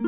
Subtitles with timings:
[0.00, 0.06] ボ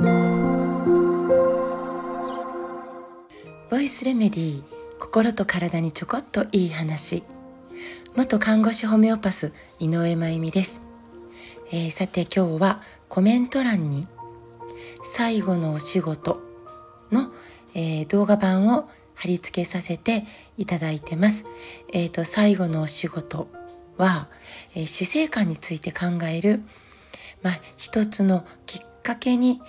[3.80, 4.62] イスレメディー
[5.00, 7.24] 心と体にちょこっといい話。
[8.14, 10.80] 元看護師ホメオパス井上真由美です、
[11.72, 14.06] えー、さて今日はコメント欄に
[15.02, 16.40] 最後のお仕事
[17.10, 17.32] の、
[17.74, 20.24] えー、動画版を貼り付けさせて
[20.56, 21.46] いただいてます。
[21.92, 23.48] えっ、ー、と、最後のお仕事
[23.96, 24.28] は、
[24.76, 26.62] えー、死生観について考える、
[27.42, 29.60] まあ、一つのきっかけに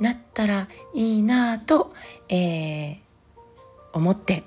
[0.00, 1.92] なったらいいなぁと、
[2.28, 2.98] えー、
[3.92, 4.42] 思って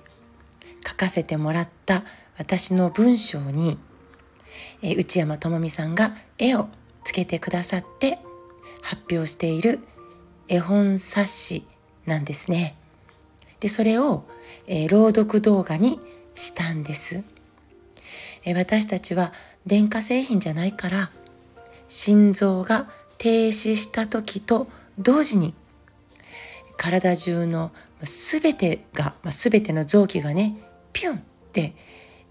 [0.85, 2.03] 書かせてもらった
[2.37, 3.77] 私の文章に、
[4.81, 6.67] えー、内山智美さんが絵を
[7.05, 8.19] つけてくださって
[8.83, 9.79] 発表している
[10.49, 11.63] 絵本冊子
[12.05, 12.75] なんですね。
[13.61, 14.25] で、それを、
[14.67, 16.01] えー、朗読動画に
[16.35, 17.23] したんです、
[18.43, 19.31] えー、私たちは
[19.65, 21.09] 電化製品じゃないから
[21.87, 22.89] 心臓が
[23.21, 24.67] 停止した時と
[24.97, 25.53] 同時に
[26.75, 27.69] 体中の
[28.01, 30.55] 全てが、まあ、全ての臓器がね
[30.91, 31.19] ピュンっ
[31.53, 31.75] て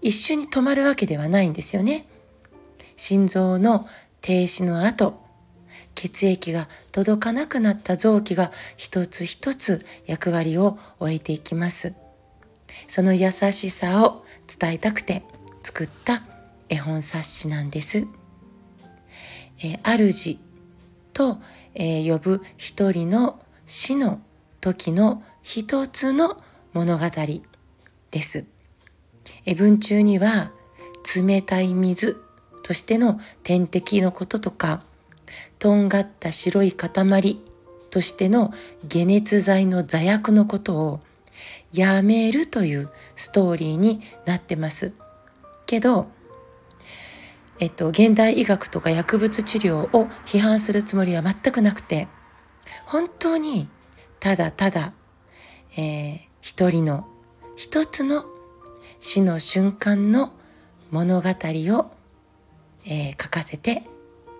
[0.01, 2.05] 一緒に止まるわけではないんですよね。
[2.97, 3.87] 心臓の
[4.19, 5.17] 停止の後
[5.95, 11.93] 血液が届かなくなった臓器が一つ一つ役割を終えていきます。
[12.87, 14.25] その優しさを
[14.59, 15.23] 伝えたくて
[15.63, 16.21] 作った
[16.67, 18.05] 絵本冊子なんです。
[19.59, 20.50] えー、主
[21.21, 21.37] と、
[21.75, 24.19] えー、呼ぶ一人の死の
[24.59, 26.41] 時の一つの
[26.73, 27.05] 物語
[28.09, 28.43] です。
[29.45, 30.51] え文中には
[31.15, 32.17] 冷たい水
[32.63, 34.81] としての天敵のこととか
[35.59, 37.37] とんがった白い塊
[37.91, 38.51] としての
[38.91, 41.01] 解熱剤の座薬のことを
[41.71, 44.91] やめるというストーリーになってます。
[45.67, 46.07] けど、
[47.61, 52.07] えっと、現代医学とか薬物治療を批判するつもりは全くなくて、
[52.87, 53.67] 本当に
[54.19, 54.93] ただただ、
[55.77, 57.07] えー、一人の
[57.55, 58.25] 一つの
[58.99, 60.31] 死の瞬間の
[60.89, 61.91] 物語を、
[62.87, 63.83] えー、書かせて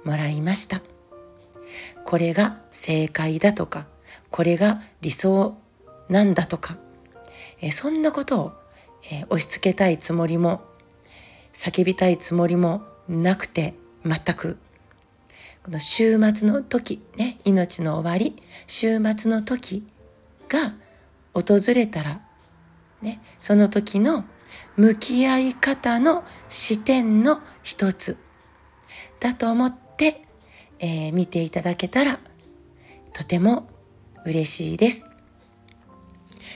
[0.03, 0.81] もらいました。
[2.03, 3.85] これが正解だとか、
[4.31, 5.55] これが理想
[6.09, 6.75] なんだとか、
[7.61, 8.51] えー、そんなことを、
[9.11, 10.61] えー、押し付けたいつもりも、
[11.53, 13.73] 叫びたいつもりもなくて、
[14.05, 14.57] 全く。
[15.63, 19.83] この週末の時、ね、命の終わり、週末の時
[20.47, 20.73] が
[21.33, 22.19] 訪れたら、
[23.01, 24.25] ね、その時の
[24.77, 28.17] 向き合い方の視点の一つ
[29.19, 30.21] だと思って
[30.81, 32.19] えー、見ていただけたら
[33.13, 33.69] とても
[34.25, 35.05] 嬉しいです。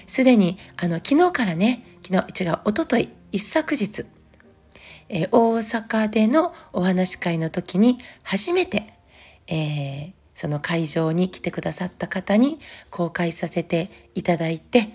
[0.07, 4.05] すでにあの昨日からね、昨日、違う、おととい、一昨日、
[5.09, 8.93] えー、大阪でのお話し会の時に初めて、
[9.47, 14.89] えー、その会場に来てくださった方に公開させていただいて、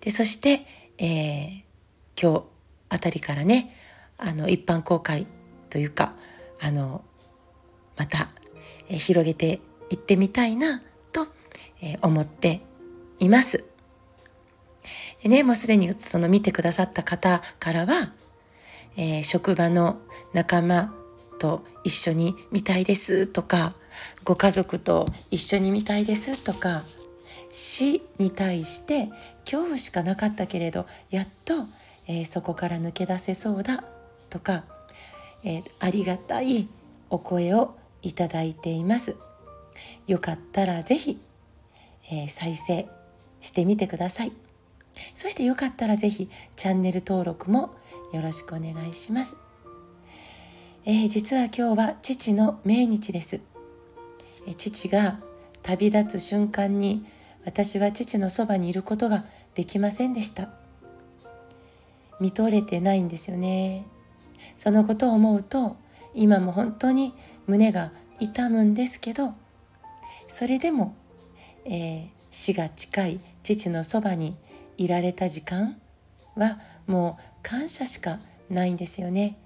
[0.00, 0.66] で、そして、
[0.98, 2.44] えー、今日
[2.88, 3.74] あたりからね、
[4.18, 5.26] あの、一般公開
[5.70, 6.12] というか、
[6.60, 7.02] あの、
[7.96, 8.28] また
[8.90, 11.26] え広げていってみたいなと、
[11.80, 12.60] え思って
[13.20, 13.64] います。
[15.22, 18.12] でね、もうすでにその見てくださった方からは、
[18.96, 19.98] えー、職場の
[20.32, 20.92] 仲間
[21.38, 23.74] と一緒に見たいですとか、
[24.24, 26.82] ご家族と一緒に見たいですとか、
[27.50, 29.08] 死に対して
[29.44, 31.54] 恐怖しかなかったけれど、やっと、
[32.06, 33.84] えー、そこから抜け出せそうだ
[34.28, 34.64] とか、
[35.44, 36.68] えー、ありがたい
[37.08, 39.16] お声をいただいています。
[40.06, 41.18] よかったらぜひ、
[42.10, 42.86] えー、再生
[43.40, 44.32] してみてください。
[45.14, 47.74] そしてよかったらぜひチャンネル登録も
[48.12, 49.36] よろしくお願いします。
[50.84, 53.40] えー、実は今日は父の命日です。
[54.46, 55.20] え、父が
[55.62, 57.04] 旅立つ瞬間に
[57.44, 60.50] 私は父のそばにいることができませんでした。
[62.20, 63.86] 見とれてないんですよね。
[64.56, 65.76] そのことを思うと
[66.14, 67.14] 今も本当に
[67.46, 69.34] 胸が痛むんですけど
[70.28, 70.94] それでも、
[71.64, 74.36] えー、死が近い父のそばに
[74.76, 75.80] いられた時間
[76.36, 79.36] はもう感謝しかないんですよね。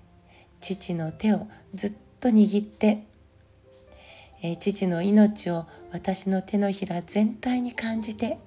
[0.61, 3.07] 父の手をずっと握って、
[4.43, 8.39] え、父の命を私の手のひら全体に感じて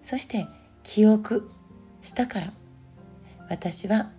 [0.00, 0.46] そして
[0.82, 1.50] 記憶
[2.00, 2.52] したから
[3.48, 4.10] 私は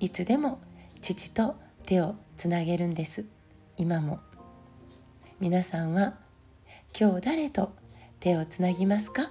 [0.00, 0.60] いつでも
[1.00, 3.24] 父と手をつなげるんです。
[3.76, 4.20] 今も。
[5.38, 6.14] 皆さんは
[6.98, 7.72] 今日誰と
[8.18, 9.30] 手をつなぎますか？